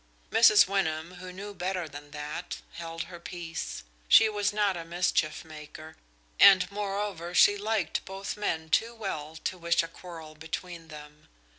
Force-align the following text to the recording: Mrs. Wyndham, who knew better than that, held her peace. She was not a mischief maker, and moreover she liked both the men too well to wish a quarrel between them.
Mrs. 0.31 0.67
Wyndham, 0.67 1.17
who 1.19 1.31
knew 1.31 1.53
better 1.53 1.87
than 1.87 2.09
that, 2.09 2.57
held 2.71 3.03
her 3.03 3.19
peace. 3.19 3.83
She 4.07 4.29
was 4.29 4.51
not 4.51 4.75
a 4.75 4.83
mischief 4.83 5.45
maker, 5.45 5.95
and 6.39 6.71
moreover 6.71 7.35
she 7.35 7.55
liked 7.55 8.03
both 8.03 8.33
the 8.33 8.41
men 8.41 8.71
too 8.71 8.95
well 8.95 9.35
to 9.43 9.59
wish 9.59 9.83
a 9.83 9.87
quarrel 9.87 10.33
between 10.33 10.87
them. 10.87 11.27